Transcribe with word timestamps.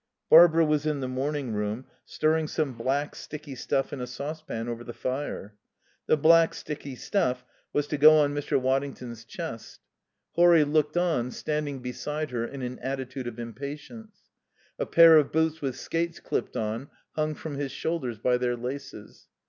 Barbara 0.31 0.65
was 0.65 0.87
in 0.87 0.99
the 0.99 1.07
morning 1.07 1.53
room, 1.53 1.85
stirring 2.07 2.47
some 2.47 2.73
black, 2.73 3.13
sticky 3.13 3.53
stuff 3.53 3.93
in 3.93 4.01
a 4.01 4.07
saucepan 4.07 4.67
over 4.67 4.83
the 4.83 4.95
fire. 4.95 5.53
The 6.07 6.17
black, 6.17 6.55
sticky 6.55 6.95
stuff 6.95 7.45
was 7.71 7.85
to 7.85 7.99
go 7.99 8.17
on 8.17 8.33
Mr. 8.33 8.59
Waddington's 8.59 9.23
chest. 9.25 9.79
Horry 10.31 10.63
looked 10.63 10.97
on, 10.97 11.29
standing 11.29 11.83
beside 11.83 12.31
her 12.31 12.43
in 12.47 12.63
an 12.63 12.79
attitude 12.79 13.27
of 13.27 13.37
impatience. 13.37 14.31
A 14.79 14.87
pair 14.87 15.17
of 15.17 15.31
boots 15.31 15.61
with 15.61 15.75
skates 15.75 16.19
clipped 16.19 16.57
on 16.57 16.89
hung 17.11 17.35
from 17.35 17.57
his 17.57 17.71
shoulders 17.71 18.17
by 18.17 18.37
their 18.39 18.55
laces. 18.57 19.27